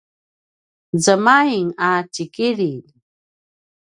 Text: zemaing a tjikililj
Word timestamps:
zemaing 1.03 1.69
a 1.87 1.89
tjikililj 2.13 2.87